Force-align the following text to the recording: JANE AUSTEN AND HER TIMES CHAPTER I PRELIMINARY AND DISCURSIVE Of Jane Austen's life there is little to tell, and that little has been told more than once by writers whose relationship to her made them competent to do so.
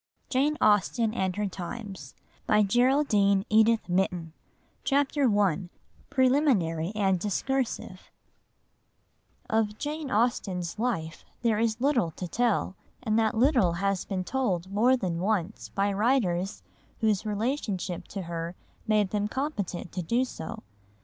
JANE 0.29 0.57
AUSTEN 0.59 1.13
AND 1.13 1.35
HER 1.35 1.45
TIMES 1.45 2.15
CHAPTER 2.47 3.05
I 5.59 5.69
PRELIMINARY 6.09 6.91
AND 6.95 7.19
DISCURSIVE 7.19 8.09
Of 9.47 9.77
Jane 9.77 10.09
Austen's 10.09 10.79
life 10.79 11.23
there 11.43 11.59
is 11.59 11.79
little 11.79 12.09
to 12.09 12.27
tell, 12.27 12.75
and 13.03 13.19
that 13.19 13.37
little 13.37 13.73
has 13.73 14.03
been 14.05 14.23
told 14.23 14.71
more 14.71 14.97
than 14.97 15.19
once 15.19 15.69
by 15.69 15.93
writers 15.93 16.63
whose 17.01 17.23
relationship 17.23 18.07
to 18.07 18.23
her 18.23 18.55
made 18.87 19.11
them 19.11 19.27
competent 19.27 19.91
to 19.91 20.01
do 20.01 20.25
so. 20.25 20.63